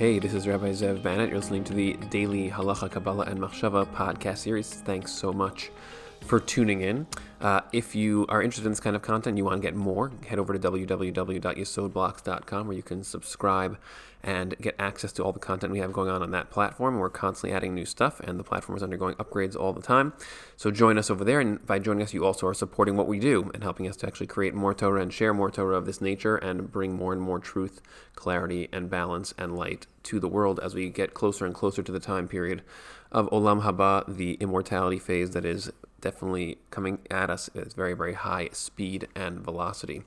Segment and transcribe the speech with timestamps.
[0.00, 1.28] Hey, this is Rabbi Zev Bannett.
[1.28, 4.72] You're listening to the daily Halacha, Kabbalah, and Machshava podcast series.
[4.72, 5.70] Thanks so much
[6.24, 7.06] for tuning in.
[7.40, 10.12] Uh, if you are interested in this kind of content, you want to get more,
[10.26, 13.78] head over to www.yesodblocks.com where you can subscribe
[14.22, 16.98] and get access to all the content we have going on on that platform.
[16.98, 20.12] We're constantly adding new stuff, and the platform is undergoing upgrades all the time.
[20.56, 23.18] So join us over there, and by joining us, you also are supporting what we
[23.18, 26.02] do and helping us to actually create more Torah and share more Torah of this
[26.02, 27.80] nature and bring more and more truth,
[28.14, 31.92] clarity, and balance and light to the world as we get closer and closer to
[31.92, 32.62] the time period
[33.10, 38.14] of Olam Haba, the immortality phase that is definitely coming at us at very, very
[38.14, 40.02] high speed and velocity.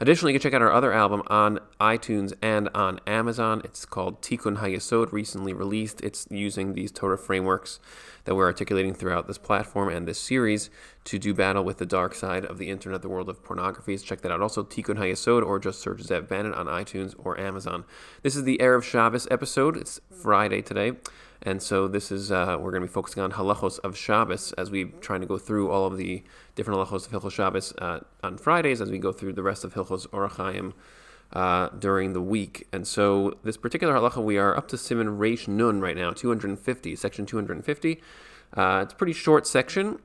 [0.00, 3.62] Additionally, you can check out our other album on iTunes and on Amazon.
[3.64, 6.00] It's called Tikkun HaYesod, recently released.
[6.02, 7.80] It's using these Torah frameworks
[8.24, 10.68] that we're articulating throughout this platform and this series
[11.04, 13.96] to do battle with the dark side of the internet, the world of pornography.
[13.96, 14.42] So check that out.
[14.42, 17.84] Also, Tikkun HaYesod, or just search Zev Bannett on iTunes or Amazon.
[18.22, 19.76] This is the Erev Shabbos episode.
[19.76, 20.92] It's Friday today.
[21.42, 24.70] And so this is uh, we're going to be focusing on halachos of Shabbos as
[24.70, 26.22] we trying to go through all of the
[26.54, 29.74] different halachos of Hilchos Shabbos uh, on Fridays as we go through the rest of
[29.74, 30.72] Hilchos Orach
[31.32, 32.66] uh, during the week.
[32.72, 36.96] And so this particular halacha we are up to Siman Reish Nun right now, 250,
[36.96, 38.00] section 250.
[38.54, 40.00] Uh, it's a pretty short section.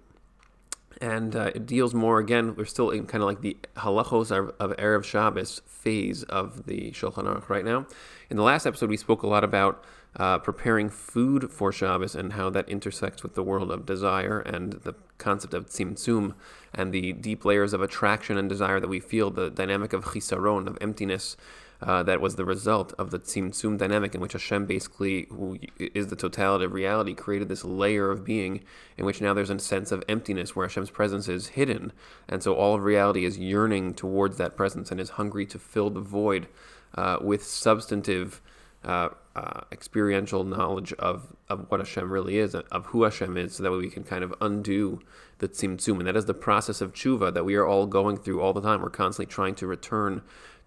[0.99, 2.55] And uh, it deals more again.
[2.55, 6.91] We're still in kind of like the halachos of, of Erev Shabbos phase of the
[6.91, 7.87] Shulchan Aruch right now.
[8.29, 9.83] In the last episode, we spoke a lot about
[10.15, 14.73] uh, preparing food for Shabbos and how that intersects with the world of desire and
[14.73, 16.33] the concept of tzimtzum
[16.73, 20.67] and the deep layers of attraction and desire that we feel, the dynamic of chisaron,
[20.67, 21.37] of emptiness,
[21.81, 26.07] uh, that was the result of the tzimtzum dynamic in which Hashem basically, who is
[26.07, 28.63] the totality of reality, created this layer of being
[28.97, 31.91] in which now there's a sense of emptiness where Hashem's presence is hidden.
[32.27, 35.89] And so all of reality is yearning towards that presence and is hungry to fill
[35.89, 36.47] the void
[36.93, 38.41] uh, with substantive
[38.83, 43.63] uh, uh, experiential knowledge of, of what Hashem really is, of who Hashem is, so
[43.63, 44.99] that way we can kind of undo
[45.37, 45.99] the tzimtzum.
[45.99, 48.61] And that is the process of tshuva that we are all going through all the
[48.61, 48.81] time.
[48.81, 50.21] We're constantly trying to return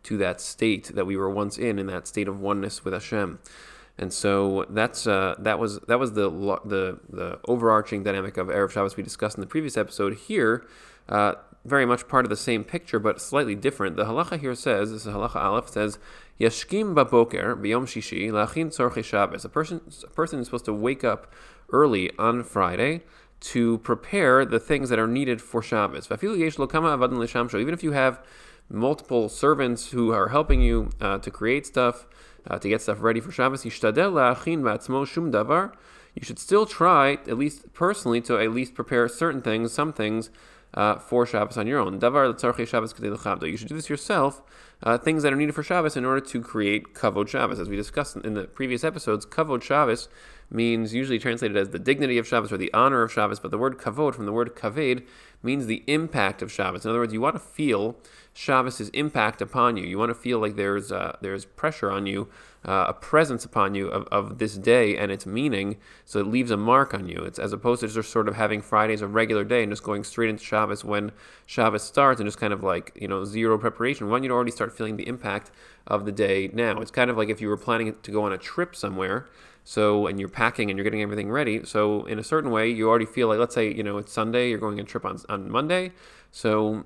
[0.04, 3.38] to that state that we were once in, in that state of oneness with Hashem.
[3.96, 6.28] And so that's uh, that was that was the
[6.64, 10.14] the the overarching dynamic of erev Shabbos we discussed in the previous episode.
[10.14, 10.66] Here,
[11.08, 13.96] uh, very much part of the same picture, but slightly different.
[13.96, 15.98] The halacha here says, this is halacha aleph, says,
[16.38, 19.44] Yashkim baboker biyom shishi lachin tzorche Shabbos.
[19.44, 21.32] A person, a person is supposed to wake up
[21.72, 23.02] early on Friday
[23.40, 26.08] to prepare the things that are needed for Shabbos.
[26.10, 28.20] Even if you have
[28.68, 32.06] multiple servants who are helping you uh, to create stuff,
[32.46, 33.94] uh, to get stuff ready for Shabbos, you should
[36.38, 40.30] still try, at least personally, to at least prepare certain things, some things,
[40.74, 41.98] uh, for Shabbos on your own.
[42.00, 42.94] Davar Shabbos
[43.50, 44.42] You should do this yourself.
[44.82, 47.76] Uh, things that are needed for Shabbos in order to create kavod Shabbos, as we
[47.76, 49.24] discussed in the previous episodes.
[49.24, 50.08] Kavod Shabbos
[50.50, 53.58] means usually translated as the dignity of Shabbos or the honor of Shabbos, but the
[53.58, 55.02] word kavod from the word kaved
[55.42, 56.84] means the impact of Shabbos.
[56.84, 57.96] In other words, you want to feel
[58.32, 59.84] Shabbos' impact upon you.
[59.84, 62.28] You want to feel like there's uh, there's pressure on you,
[62.64, 66.50] uh, a presence upon you of, of this day and its meaning, so it leaves
[66.50, 67.18] a mark on you.
[67.18, 70.02] It's as opposed to just sort of having Fridays a regular day and just going
[70.02, 71.12] straight into Shabbos when
[71.46, 74.08] Shabbos starts and just kind of like you know zero preparation.
[74.08, 75.52] One, you'd already start feeling the impact
[75.86, 76.80] of the day now.
[76.80, 79.28] It's kind of like if you were planning to go on a trip somewhere.
[79.64, 81.64] So, and you're packing and you're getting everything ready.
[81.64, 84.50] So, in a certain way, you already feel like, let's say, you know, it's Sunday,
[84.50, 85.92] you're going on a trip on, on Monday.
[86.30, 86.84] So,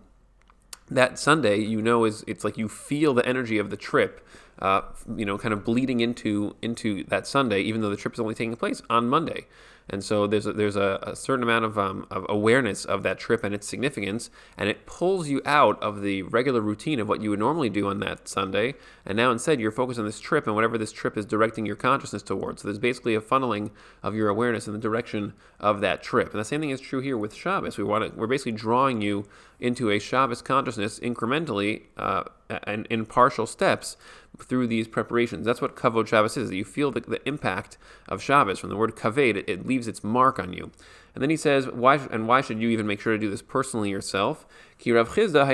[0.90, 4.26] that Sunday, you know, is it's like you feel the energy of the trip,
[4.60, 4.82] uh,
[5.16, 8.34] you know, kind of bleeding into into that Sunday, even though the trip is only
[8.34, 9.46] taking place on Monday.
[9.88, 13.18] And so there's a, there's a, a certain amount of, um, of awareness of that
[13.18, 17.22] trip and its significance, and it pulls you out of the regular routine of what
[17.22, 18.74] you would normally do on that Sunday.
[19.06, 21.76] And now instead, you're focused on this trip and whatever this trip is directing your
[21.76, 22.62] consciousness towards.
[22.62, 23.70] So there's basically a funneling
[24.02, 26.32] of your awareness in the direction of that trip.
[26.32, 27.78] And the same thing is true here with Shabbos.
[27.78, 29.26] We want to, we're basically drawing you
[29.58, 32.24] into a Shabbos consciousness incrementally uh,
[32.64, 33.96] and in partial steps
[34.38, 35.44] through these preparations.
[35.44, 36.50] That's what Kavod Shabbos is.
[36.50, 37.76] You feel the, the impact
[38.08, 39.36] of Shabbos from the word Kaved.
[39.36, 40.70] It, it, leaves its mark on you.
[41.14, 43.42] And then he says, why and why should you even make sure to do this
[43.42, 44.46] personally yourself?
[44.78, 45.46] Ki Rav Chisda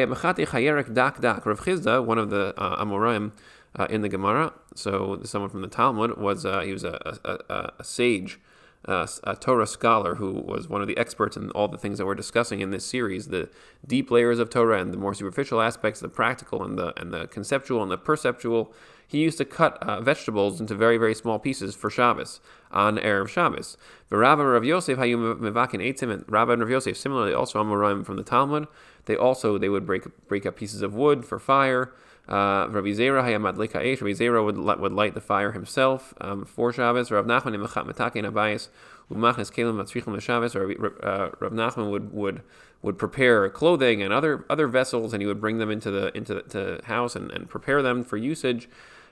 [0.94, 1.46] dak dak.
[1.46, 3.32] Rav Chisda, one of the uh, Amoraim
[3.76, 7.38] uh, in the Gemara, so someone from the Talmud, was uh, he was a, a,
[7.52, 8.40] a, a sage
[8.86, 12.06] uh, a Torah scholar who was one of the experts in all the things that
[12.06, 13.48] we're discussing in this series, the
[13.86, 17.26] deep layers of Torah and the more superficial aspects, the practical and the and the
[17.28, 18.72] conceptual and the perceptual.
[19.06, 22.40] He used to cut uh, vegetables into very very small pieces for Shabbos
[22.70, 23.76] on erev Shabbos.
[24.08, 28.04] The Rabbi Rav Yosef Hayum Mevakin Eitzim and Rabbi and Rav Yosef similarly also Amoraim
[28.04, 28.66] from the Talmud.
[29.06, 31.92] They also they would break break up pieces of wood for fire.
[32.26, 37.10] Uh, Rabbi Zera hayamad Rabbi Zera would would light the fire himself um, for Shabbos.
[37.10, 38.68] Rav Nachman imachat abayis
[39.10, 40.56] umachnes kelim matzrichim Shabbos.
[40.56, 42.42] Uh, Rav Nachman would would
[42.80, 46.34] would prepare clothing and other other vessels, and he would bring them into the into
[46.34, 48.68] the house and, and prepare them for usage.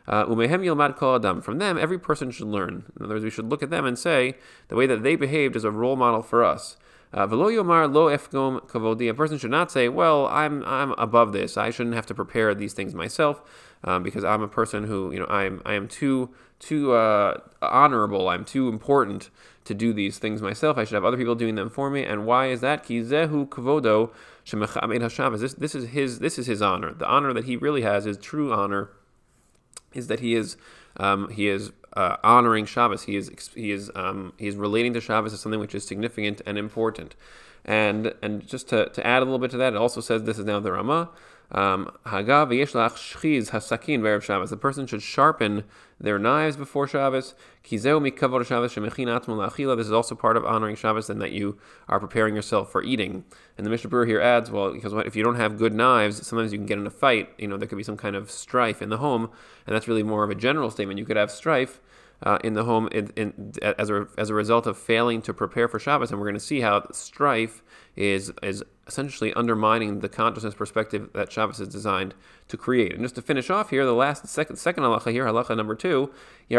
[0.09, 1.43] Uh, umehem yilmad kol adam.
[1.43, 2.85] From them, every person should learn.
[2.99, 4.37] In other words, we should look at them and say
[4.69, 6.77] the way that they behaved is a role model for us.
[7.13, 9.11] Velo yomar lo efgom kavodi.
[9.11, 11.57] A person should not say, "Well, I'm I'm above this.
[11.57, 13.43] I shouldn't have to prepare these things myself
[13.85, 18.29] um, because I'm a person who you know I'm I am too too uh, honorable.
[18.29, 19.31] I'm too important
[19.65, 20.79] to do these things myself.
[20.79, 22.05] I should have other people doing them for me.
[22.05, 22.85] And why is that?
[22.85, 24.11] Ki zehu kavodo
[25.39, 26.95] This this is his this is his honor.
[26.95, 28.91] The honor that he really has, his true honor,
[29.93, 30.57] is that he is
[30.97, 33.03] um, he is uh, honoring Shabbos.
[33.05, 36.41] He is he is um, he is relating to Shabbos as something which is significant
[36.47, 37.15] and important.
[37.65, 40.39] And and just to, to add a little bit to that, it also says this
[40.39, 41.11] is now the Ramah.
[41.53, 42.63] Um, hasakin
[44.23, 44.51] Shabbos.
[44.51, 45.65] The person should sharpen
[46.01, 47.35] their knives before Shabbos.
[47.63, 48.75] Kizeu mikavod Shabbos.
[49.77, 51.59] This is also part of honoring Shabbos and that you
[51.89, 53.25] are preparing yourself for eating.
[53.59, 56.53] And the Mishnah Berurah here adds, well, because if you don't have good knives, sometimes
[56.53, 57.29] you can get in a fight.
[57.37, 59.29] You know, there could be some kind of strife in the home,
[59.67, 60.99] and that's really more of a general statement.
[60.99, 61.81] You could have strife
[62.23, 65.69] uh, in the home in, in, as, a, as a result of failing to prepare
[65.69, 66.11] for Shabbos.
[66.11, 67.63] And we're going to see how strife
[67.97, 72.15] is, is essentially undermining the consciousness perspective that Shabbos is designed
[72.49, 72.93] to create.
[72.93, 76.11] And just to finish off here, the last second second halacha here, halacha number two,
[76.49, 76.59] you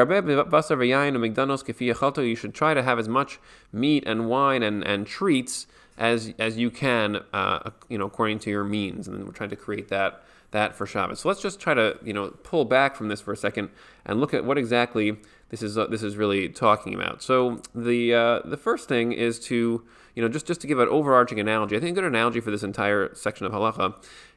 [2.36, 3.39] should try to have as much
[3.71, 5.68] meat and wine and, and treats
[5.98, 9.07] as as you can, uh, you know, according to your means.
[9.07, 11.19] And we're trying to create that that for Shabbos.
[11.19, 13.69] So let's just try to you know pull back from this for a second
[14.06, 15.18] and look at what exactly
[15.53, 17.21] this is uh, this is really talking about.
[17.21, 19.83] So the uh, the first thing is to
[20.15, 21.77] you know just just to give an overarching analogy.
[21.77, 23.94] I think a good analogy for this entire section of halacha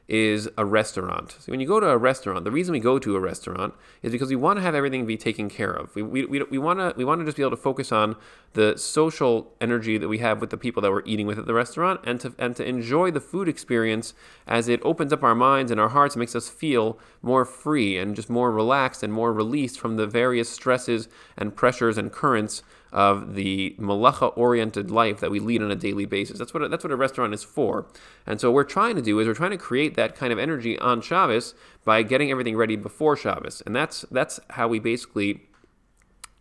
[0.07, 1.35] is a restaurant.
[1.39, 4.11] So when you go to a restaurant, the reason we go to a restaurant is
[4.11, 5.93] because we want to have everything be taken care of.
[5.95, 8.15] We, we, we, we want to we want to just be able to focus on
[8.53, 11.53] the social energy that we have with the people that we're eating with at the
[11.53, 14.13] restaurant and to and to enjoy the food experience
[14.47, 17.97] as it opens up our minds and our hearts and makes us feel more free
[17.97, 22.63] and just more relaxed and more released from the various stresses and pressures and currents
[22.91, 26.39] of the malacha oriented life that we lead on a daily basis.
[26.39, 27.85] That's what a, that's what a restaurant is for.
[28.25, 30.39] And so what we're trying to do is we're trying to create that kind of
[30.39, 31.53] energy on Shabbos
[31.83, 33.61] by getting everything ready before Shabbos.
[33.65, 35.41] And that's that's how we basically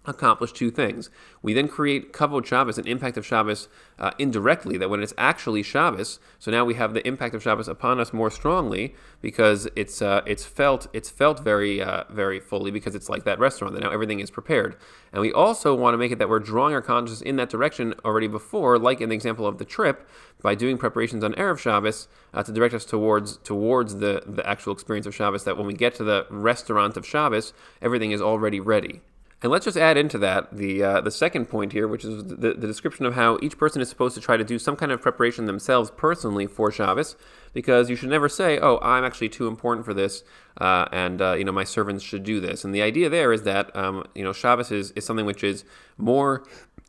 [0.07, 1.11] accomplish two things.
[1.43, 3.69] We then create kavod Shabbos, an impact of Shabbos
[3.99, 7.69] uh, indirectly, that when it's actually Shabbos, so now we have the impact of Shabbos
[7.69, 12.71] upon us more strongly because it's uh, it's felt it's felt very uh, very fully
[12.71, 14.77] because it's like that restaurant that now everything is prepared,
[15.13, 17.95] and we also want to make it that we're drawing our consciousness in that direction
[18.05, 20.09] already before, like in the example of the trip,
[20.43, 24.73] by doing preparations on erev Shabbos uh, to direct us towards towards the the actual
[24.73, 25.45] experience of Shabbos.
[25.45, 29.01] That when we get to the restaurant of Shabbos, everything is already ready.
[29.43, 32.55] And let's just add into that the uh, the second point here, which is the,
[32.55, 35.03] the description of how each person is supposed to try to do some kind of
[35.03, 37.17] preparation themselves personally for Shabbos,
[37.53, 40.25] because you should never say, "Oh, I'm actually too important for this,
[40.59, 43.43] uh, and uh, you know my servants should do this." And the idea there is
[43.43, 45.65] that um, you know Shabbos is, is something which is
[45.99, 46.43] more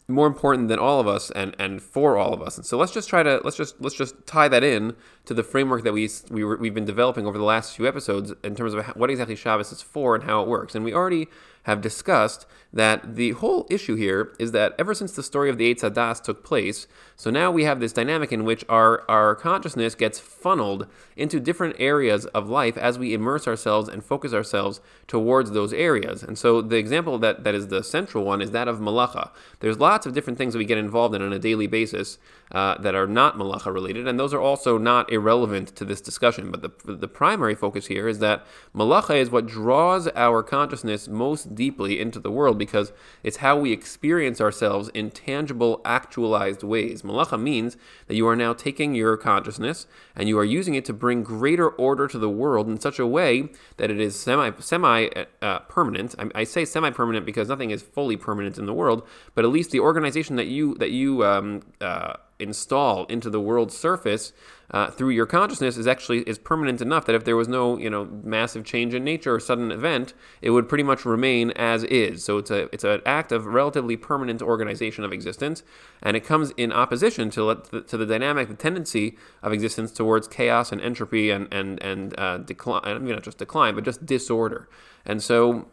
[0.10, 2.56] more important than all of us and and for all of us.
[2.58, 5.44] And so let's just try to let's just let's just tie that in to the
[5.44, 8.74] framework that we we were, we've been developing over the last few episodes in terms
[8.74, 10.76] of what exactly Shabbos is for and how it works.
[10.76, 11.28] And we already
[11.68, 15.74] have discussed that the whole issue here is that ever since the story of the
[15.74, 19.94] Eitz Hadas took place, so now we have this dynamic in which our, our consciousness
[19.94, 25.52] gets funneled into different areas of life as we immerse ourselves and focus ourselves towards
[25.52, 26.24] those areas.
[26.24, 29.32] And so the example that, that is the central one is that of malacha.
[29.60, 32.18] There's lots of different things that we get involved in on a daily basis
[32.52, 36.52] uh, that are not malacha related, and those are also not irrelevant to this discussion.
[36.52, 41.56] But the, the primary focus here is that malacha is what draws our consciousness most
[41.56, 42.92] deeply into the world because
[43.24, 47.02] it's how we experience ourselves in tangible, actualized ways.
[47.02, 47.78] Malacha means
[48.08, 51.70] that you are now taking your consciousness and you are using it to bring greater
[51.70, 55.10] order to the world in such a way that it is semi semi
[55.42, 56.16] uh, permanent.
[56.18, 59.52] I, I, say semi permanent because nothing is fully permanent in the world, but at
[59.52, 64.34] least the organization that you that you um, uh, install into the world's surface
[64.70, 67.90] uh, through your consciousness is actually is permanent enough that if there was no you
[67.90, 72.24] know massive change in nature or sudden event, it would pretty much remain as is.
[72.24, 75.64] So it's a it's an act of relatively permanent organization of existence,
[76.02, 80.28] and it comes in opposition to the, to the dynamic the tendency of existence towards
[80.28, 82.82] chaos and entropy and and and uh, decline.
[82.84, 84.68] I mean not just decline, but just disorder.
[85.06, 85.68] And so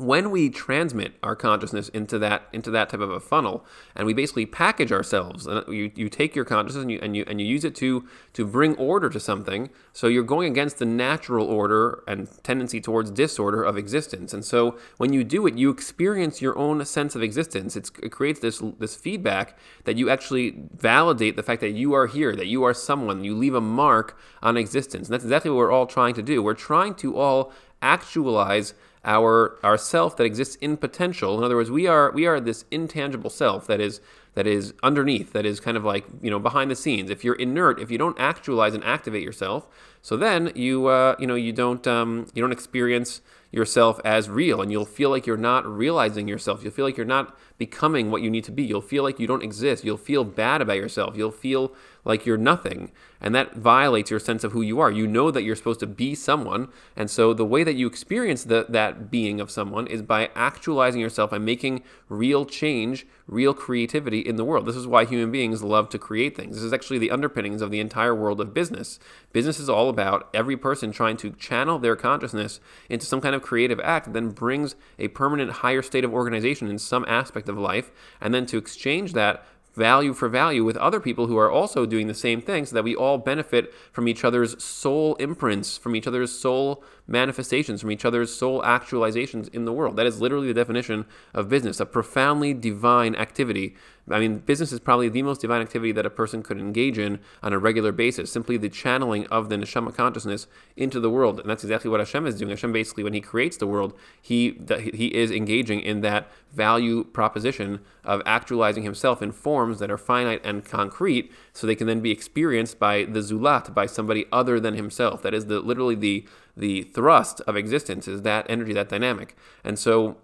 [0.00, 3.64] when we transmit our consciousness into that into that type of a funnel
[3.94, 7.24] and we basically package ourselves and you, you take your consciousness and you, and you
[7.26, 10.86] and you use it to to bring order to something so you're going against the
[10.86, 14.32] natural order and tendency towards disorder of existence.
[14.32, 17.76] And so when you do it you experience your own sense of existence.
[17.76, 22.06] It's, it creates this this feedback that you actually validate the fact that you are
[22.06, 23.24] here that you are someone.
[23.24, 25.08] You leave a mark on existence.
[25.08, 26.42] And that's exactly what we're all trying to do.
[26.42, 27.52] We're trying to all
[27.82, 31.38] actualize our our self that exists in potential.
[31.38, 34.00] In other words, we are we are this intangible self that is
[34.34, 37.10] that is underneath, that is kind of like you know behind the scenes.
[37.10, 39.66] If you're inert, if you don't actualize and activate yourself,
[40.02, 44.60] so then you uh, you know you don't um, you don't experience yourself as real,
[44.60, 46.62] and you'll feel like you're not realizing yourself.
[46.62, 48.62] You'll feel like you're not becoming what you need to be.
[48.62, 49.82] You'll feel like you don't exist.
[49.82, 51.16] You'll feel bad about yourself.
[51.16, 51.72] You'll feel
[52.04, 52.92] like you're nothing.
[53.20, 54.90] And that violates your sense of who you are.
[54.90, 56.68] You know that you're supposed to be someone.
[56.96, 61.00] And so the way that you experience the, that being of someone is by actualizing
[61.00, 64.66] yourself, by making real change, real creativity in the world.
[64.66, 66.56] This is why human beings love to create things.
[66.56, 68.98] This is actually the underpinnings of the entire world of business.
[69.32, 73.42] Business is all about every person trying to channel their consciousness into some kind of
[73.42, 77.58] creative act that then brings a permanent higher state of organization in some aspect of
[77.58, 81.86] life, and then to exchange that value for value with other people who are also
[81.86, 85.94] doing the same thing so that we all benefit from each other's soul imprints, from
[85.94, 89.96] each other's soul manifestations, from each other's soul actualizations in the world.
[89.96, 93.74] That is literally the definition of business, a profoundly divine activity.
[94.08, 97.20] I mean, business is probably the most divine activity that a person could engage in
[97.42, 101.40] on a regular basis, simply the channeling of the neshama consciousness into the world.
[101.40, 102.50] And that's exactly what Hashem is doing.
[102.50, 104.58] Hashem basically, when he creates the world, he,
[104.94, 110.44] he is engaging in that value proposition of actualizing himself in forms that are finite
[110.44, 114.74] and concrete so they can then be experienced by the zulat, by somebody other than
[114.74, 115.20] himself.
[115.20, 116.26] That is the literally the
[116.56, 119.36] the thrust of existence is that energy, that dynamic.
[119.62, 120.16] And so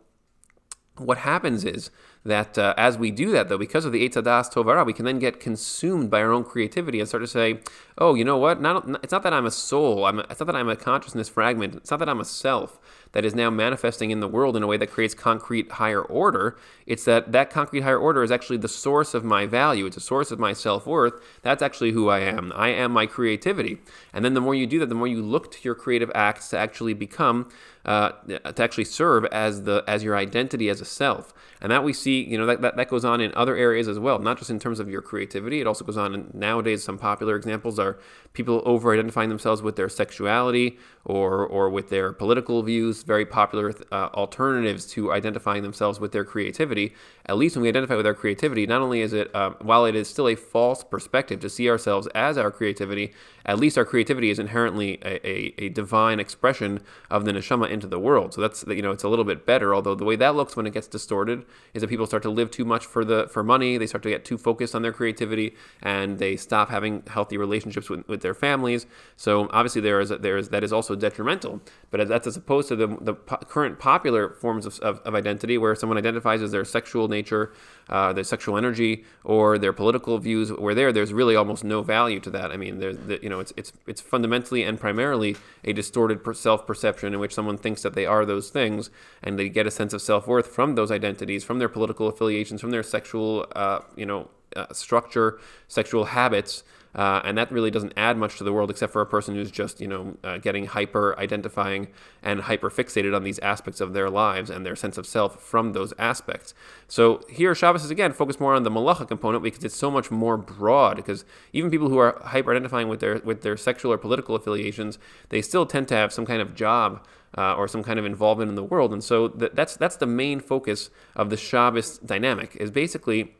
[0.96, 1.90] what happens is
[2.24, 5.18] that uh, as we do that, though, because of the Eitzadas Tovara, we can then
[5.18, 7.60] get consumed by our own creativity and start to say,
[7.98, 8.60] oh, you know what?
[8.60, 10.04] Not, it's not that I'm a soul.
[10.04, 11.74] I'm a, it's not that I'm a consciousness fragment.
[11.74, 12.78] It's not that I'm a self
[13.12, 16.58] that is now manifesting in the world in a way that creates concrete higher order.
[16.86, 19.86] It's that that concrete higher order is actually the source of my value.
[19.86, 21.14] It's a source of my self worth.
[21.42, 22.52] That's actually who I am.
[22.54, 23.78] I am my creativity.
[24.12, 26.50] And then the more you do that, the more you look to your creative acts
[26.50, 27.48] to actually become,
[27.84, 31.32] uh, to actually serve as the as your identity as a self.
[31.60, 33.98] And that we see, you know, that, that, that goes on in other areas as
[33.98, 35.60] well, not just in terms of your creativity.
[35.60, 36.84] It also goes on in, nowadays.
[36.84, 37.85] Some popular examples are
[38.32, 43.72] people over identifying themselves with their sexuality or, or with their political views, very popular
[43.92, 46.92] uh, alternatives to identifying themselves with their creativity.
[47.26, 49.94] At least when we identify with our creativity, not only is it, uh, while it
[49.94, 54.30] is still a false perspective to see ourselves as our creativity, at least our creativity
[54.30, 58.34] is inherently a, a, a divine expression of the neshama into the world.
[58.34, 60.66] So that's, you know, it's a little bit better, although the way that looks when
[60.66, 63.78] it gets distorted is that people start to live too much for the for money,
[63.78, 67.88] they start to get too focused on their creativity, and they stop having healthy relationships
[67.88, 68.86] with, with their families.
[69.16, 71.60] So obviously there is, there is that is also detrimental.
[71.90, 75.56] But that's as opposed to the, the po- current popular forms of, of, of, identity,
[75.56, 77.52] where someone identifies as their sexual nature,
[77.88, 80.52] uh, their sexual energy, or their political views.
[80.52, 82.50] Where there, there's really almost no value to that.
[82.50, 87.14] I mean, the, you know, it's it's it's fundamentally and primarily a distorted self perception
[87.14, 88.90] in which someone thinks that they are those things,
[89.22, 92.60] and they get a sense of self worth from those identities, from their political affiliations,
[92.60, 96.64] from their sexual, uh, you know, uh, structure, sexual habits.
[96.94, 99.50] Uh, and that really doesn't add much to the world except for a person who's
[99.50, 101.88] just, you know, uh, getting hyper identifying
[102.22, 105.74] and hyper fixated on these aspects of their lives and their sense of self from
[105.74, 106.54] those aspects.
[106.88, 110.10] So here, Shabbos is again focused more on the malacha component because it's so much
[110.10, 110.96] more broad.
[110.96, 114.98] Because even people who are hyper identifying with their with their sexual or political affiliations,
[115.28, 118.48] they still tend to have some kind of job uh, or some kind of involvement
[118.48, 118.94] in the world.
[118.94, 123.34] And so th- that's that's the main focus of the Shabbos dynamic is basically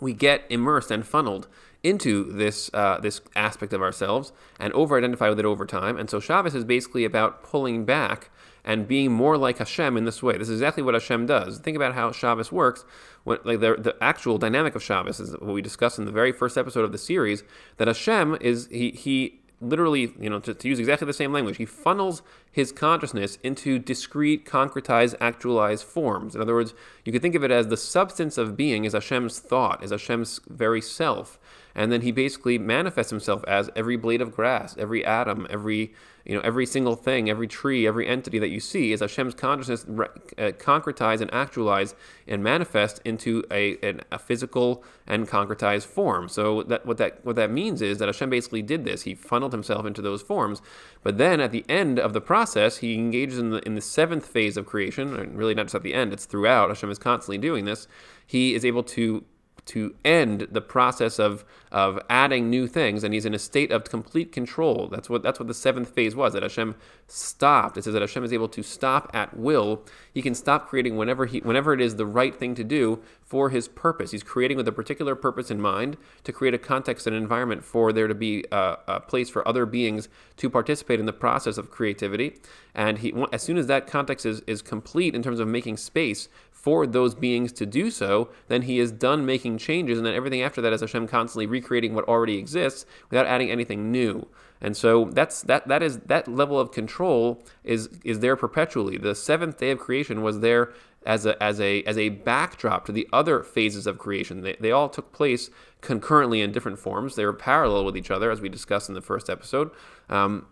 [0.00, 1.48] we get immersed and funneled
[1.82, 5.98] into this uh, this aspect of ourselves and over identify with it over time.
[5.98, 8.30] And so Shabbos is basically about pulling back
[8.64, 10.38] and being more like Hashem in this way.
[10.38, 11.58] This is exactly what Hashem does.
[11.58, 12.86] Think about how Shabbos works.
[13.24, 16.32] When, like the, the actual dynamic of Shabbos is what we discussed in the very
[16.32, 17.42] first episode of the series.
[17.76, 21.56] That Hashem is he he literally, you know, to, to, use exactly the same language,
[21.56, 26.34] he funnels his consciousness into discrete, concretized, actualized forms.
[26.34, 29.38] In other words, you could think of it as the substance of being is Hashem's
[29.38, 31.38] thought, is Hashem's very self.
[31.74, 35.92] And then he basically manifests himself as every blade of grass, every atom, every
[36.24, 39.84] you know, every single thing, every tree, every entity that you see is Hashem's consciousness
[39.84, 41.94] uh, concretized and actualized
[42.26, 46.30] and manifest into a, an, a physical and concretized form.
[46.30, 49.02] So that what that what that means is that Hashem basically did this.
[49.02, 50.62] He funneled himself into those forms,
[51.02, 54.26] but then at the end of the process, he engages in the in the seventh
[54.26, 56.70] phase of creation, and really not just at the end; it's throughout.
[56.70, 57.86] Hashem is constantly doing this.
[58.26, 59.24] He is able to
[59.66, 63.84] to end the process of of adding new things, and he's in a state of
[63.84, 64.88] complete control.
[64.88, 66.32] That's what that's what the seventh phase was.
[66.32, 67.76] That Hashem stopped.
[67.76, 69.82] It says that Hashem is able to stop at will.
[70.12, 73.50] He can stop creating whenever he whenever it is the right thing to do for
[73.50, 74.10] his purpose.
[74.10, 77.92] He's creating with a particular purpose in mind to create a context and environment for
[77.92, 81.70] there to be a, a place for other beings to participate in the process of
[81.70, 82.36] creativity.
[82.74, 86.28] And he, as soon as that context is, is complete in terms of making space
[86.64, 90.40] for those beings to do so, then he is done making changes, and then everything
[90.40, 94.26] after that is Hashem constantly recreating what already exists without adding anything new.
[94.62, 98.96] And so that's that that is that level of control is is there perpetually.
[98.96, 100.72] The seventh day of creation was there
[101.04, 104.40] as a as a as a backdrop to the other phases of creation.
[104.40, 105.50] They, they all took place
[105.82, 107.14] concurrently in different forms.
[107.14, 109.70] They were parallel with each other, as we discussed in the first episode.
[110.08, 110.46] Um,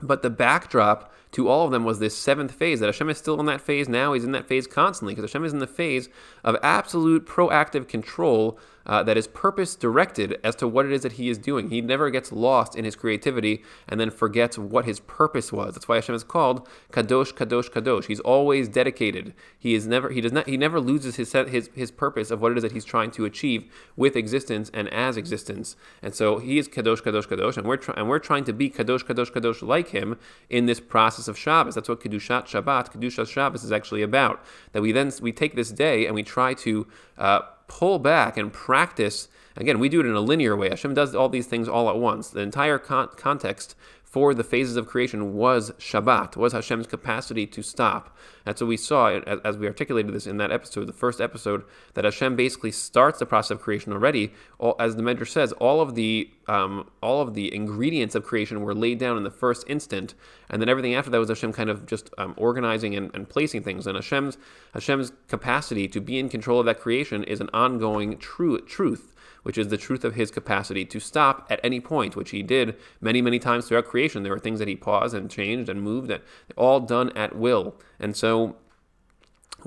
[0.00, 3.38] but the backdrop to all of them was this seventh phase that Hashem is still
[3.38, 4.12] in that phase now.
[4.12, 6.08] He's in that phase constantly because Hashem is in the phase
[6.42, 11.12] of absolute proactive control uh, that is purpose directed as to what it is that
[11.12, 11.70] he is doing.
[11.70, 15.74] He never gets lost in his creativity and then forgets what his purpose was.
[15.74, 18.06] That's why Hashem is called Kadosh, Kadosh, Kadosh.
[18.06, 19.34] He's always dedicated.
[19.58, 22.52] He is never he does not he never loses his his his purpose of what
[22.52, 25.76] it is that he's trying to achieve with existence and as existence.
[26.02, 28.70] And so he is Kadosh, Kadosh, Kadosh, and we're try, and we're trying to be
[28.70, 30.18] Kadosh, Kadosh, Kadosh like him
[30.48, 31.74] in this process of Shabbos.
[31.74, 34.42] That's what Kedushat Shabbat, Kedushat Shabbos is actually about.
[34.72, 36.86] That we then we take this day and we try to
[37.18, 39.28] uh, pull back and practice.
[39.56, 40.68] Again, we do it in a linear way.
[40.70, 42.30] Hashem does all these things all at once.
[42.30, 47.62] The entire con- context for the phases of creation was Shabbat, was Hashem's capacity to
[47.62, 48.16] stop.
[48.46, 52.04] And so we saw, as we articulated this in that episode, the first episode, that
[52.04, 54.32] Hashem basically starts the process of creation already.
[54.58, 58.62] All, as the Medrash says, all of the um, all of the ingredients of creation
[58.62, 60.14] were laid down in the first instant,
[60.48, 63.62] and then everything after that was Hashem kind of just um, organizing and, and placing
[63.62, 63.86] things.
[63.86, 64.38] And Hashem's
[64.74, 69.56] Hashem's capacity to be in control of that creation is an ongoing true truth which
[69.56, 73.22] is the truth of his capacity to stop at any point, which he did many,
[73.22, 74.22] many times throughout creation.
[74.22, 76.22] There were things that he paused and changed and moved, and
[76.56, 77.74] all done at will.
[77.98, 78.56] And so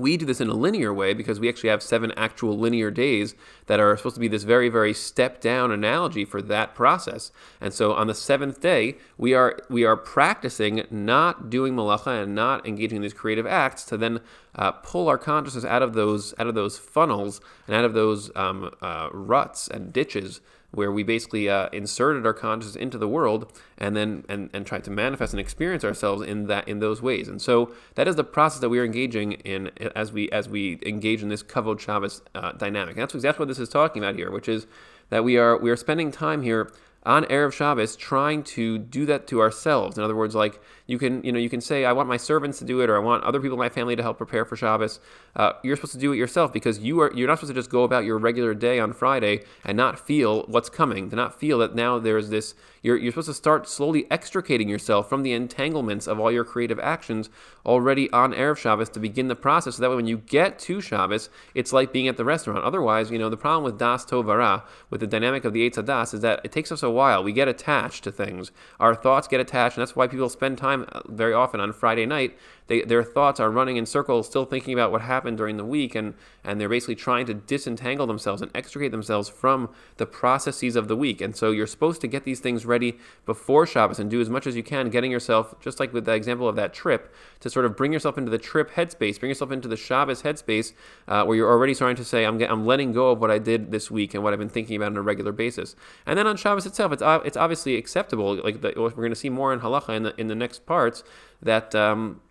[0.02, 3.36] we do this in a linear way because we actually have seven actual linear days
[3.68, 7.32] that are supposed to be this very, very step down analogy for that process.
[7.62, 12.36] And so on the seventh day, we are we are practicing not doing malacha and
[12.36, 14.20] not engaging in these creative acts to then
[14.56, 18.36] uh, pull our consciousness out of those out of those funnels and out of those
[18.36, 23.52] um, uh, ruts and ditches where we basically uh, inserted our consciousness into the world
[23.78, 27.28] and then and, and tried to manifest and experience ourselves in that in those ways.
[27.28, 30.80] And so that is the process that we are engaging in as we as we
[30.86, 32.96] engage in this kavod Shabbos uh, dynamic.
[32.96, 34.68] And that's exactly what this is talking about here, which is
[35.10, 36.72] that we are we are spending time here
[37.04, 39.98] on Erev Shabbos trying to do that to ourselves.
[39.98, 42.60] In other words, like you can, you know, you can say, I want my servants
[42.60, 44.58] to do it, or I want other people in my family to help prepare for
[44.58, 45.00] Shabbos.
[45.38, 47.70] Uh, you're supposed to do it yourself because you are, you're not supposed to just
[47.70, 51.60] go about your regular day on Friday and not feel what's coming, to not feel
[51.60, 56.08] that now there's this, you're, you're supposed to start slowly extricating yourself from the entanglements
[56.08, 57.30] of all your creative actions
[57.66, 59.76] already on Erev Shabbos to begin the process.
[59.78, 62.66] So that way when you get to Shabbos, it's like being at the restaurant.
[62.66, 66.14] Otherwise, you know, the problem with Das Tovara, with the dynamic of the Eitz Das,
[66.14, 67.24] is that it takes us a while.
[67.24, 68.52] We get attached to things.
[68.80, 72.38] Our thoughts get attached, and that's why people spend time very often on Friday night
[72.72, 75.94] they, their thoughts are running in circles, still thinking about what happened during the week,
[75.94, 80.88] and, and they're basically trying to disentangle themselves and extricate themselves from the processes of
[80.88, 81.20] the week.
[81.20, 84.48] And so you're supposed to get these things ready before Shabbos and do as much
[84.48, 87.66] as you can, getting yourself, just like with the example of that trip, to sort
[87.66, 90.72] of bring yourself into the trip headspace, bring yourself into the Shabbos headspace,
[91.10, 93.72] uh, where you're already starting to say, I'm, I'm letting go of what I did
[93.72, 95.76] this week and what I've been thinking about on a regular basis.
[96.06, 98.42] And then on Shabbos itself, it's, it's obviously acceptable.
[98.42, 101.04] Like the, we're going to see more in halacha in the, in the next parts
[101.42, 101.76] that.
[101.76, 102.22] Um,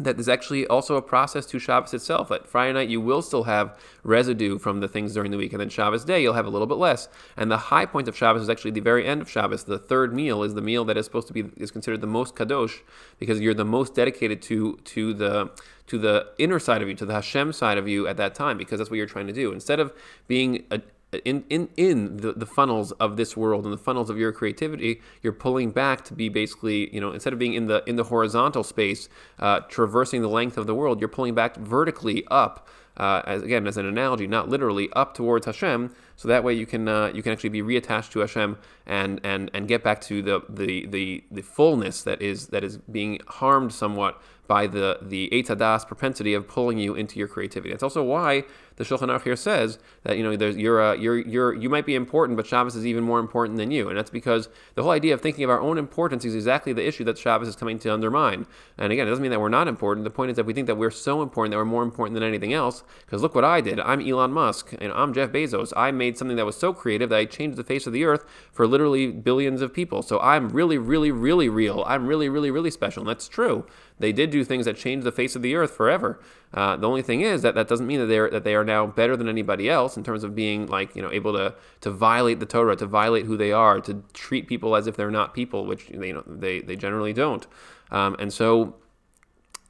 [0.00, 2.30] that there's actually also a process to Shabbos itself.
[2.30, 5.60] At Friday night, you will still have residue from the things during the week, and
[5.60, 7.08] then Shabbos day, you'll have a little bit less.
[7.36, 9.64] And the high point of Shabbos is actually the very end of Shabbos.
[9.64, 12.34] The third meal is the meal that is supposed to be is considered the most
[12.34, 12.78] kadosh
[13.18, 15.50] because you're the most dedicated to to the
[15.88, 18.58] to the inner side of you, to the Hashem side of you at that time,
[18.58, 19.52] because that's what you're trying to do.
[19.52, 19.92] Instead of
[20.26, 20.82] being a,
[21.24, 25.00] in in in the, the funnels of this world and the funnels of your creativity
[25.22, 28.04] you're pulling back to be basically you know instead of being in the in the
[28.04, 32.68] horizontal space uh, traversing the length of the world you're pulling back vertically up
[32.98, 35.94] uh, as again as an analogy, not literally, up towards Hashem.
[36.18, 39.52] So that way you can uh, you can actually be reattached to Hashem and and
[39.54, 43.72] and get back to the the the the fullness that is that is being harmed
[43.72, 47.72] somewhat by the the etadas propensity of pulling you into your creativity.
[47.72, 48.42] It's also why
[48.76, 51.94] the Shulchan Aruch here says that you know you're uh, you're you're you might be
[51.94, 55.12] important, but Shabbos is even more important than you, and that's because the whole idea
[55.12, 57.92] of thinking of our own importance is exactly the issue that Shabbos is coming to
[57.92, 58.46] undermine.
[58.78, 60.04] And again, it doesn't mean that we're not important.
[60.04, 62.22] The point is that we think that we're so important that we're more important than
[62.22, 62.84] anything else.
[63.04, 63.80] Because look what I did.
[63.80, 65.72] I'm Elon Musk, and I'm Jeff Bezos.
[65.76, 68.24] I made something that was so creative that I changed the face of the earth
[68.52, 70.02] for literally billions of people.
[70.02, 71.84] So I'm really, really, really real.
[71.86, 73.66] I'm really, really, really special, and that's true.
[73.98, 76.20] They did do things that changed the face of the earth forever.
[76.54, 78.86] Uh, the only thing is that that doesn't mean that they're that they are now
[78.86, 82.40] better than anybody else in terms of being like you know able to to violate
[82.40, 85.66] the Torah, to violate who they are, to treat people as if they're not people,
[85.66, 87.46] which you know they they generally don't.
[87.90, 88.76] Um, and so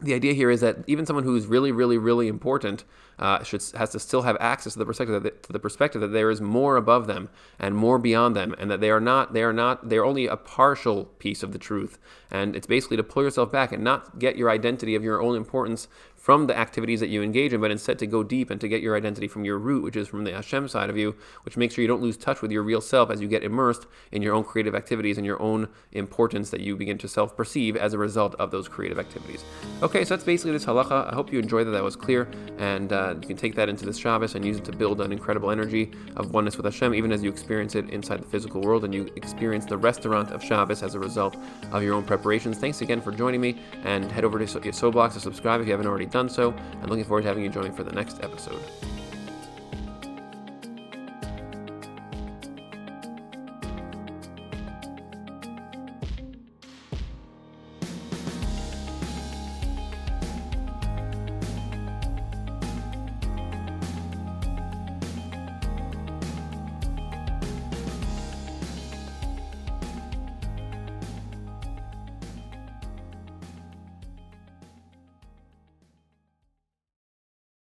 [0.01, 2.85] the idea here is that even someone who is really, really, really important
[3.19, 6.13] uh, should has to still have access to the perspective that, to the perspective that
[6.13, 9.43] there is more above them and more beyond them, and that they are not they
[9.43, 11.99] are not they are only a partial piece of the truth.
[12.31, 15.35] And it's basically to pull yourself back and not get your identity of your own
[15.35, 18.69] importance from the activities that you engage in, but instead to go deep and to
[18.69, 21.57] get your identity from your root, which is from the Hashem side of you, which
[21.57, 24.21] makes sure you don't lose touch with your real self as you get immersed in
[24.21, 27.95] your own creative activities and your own importance that you begin to self perceive as
[27.95, 29.45] a result of those creative activities.
[29.83, 31.11] Okay, so that's basically this halacha.
[31.11, 31.71] I hope you enjoyed that.
[31.71, 32.29] That was clear.
[32.59, 35.13] And uh, you can take that into this Shabbos and use it to build an
[35.13, 38.85] incredible energy of oneness with Hashem, even as you experience it inside the physical world
[38.85, 41.37] and you experience the restaurant of Shabbos as a result
[41.71, 42.59] of your own preparations.
[42.59, 45.87] Thanks again for joining me, and head over to Soblogs to subscribe if you haven't
[45.87, 48.63] already done so, and looking forward to having you join me for the next episode.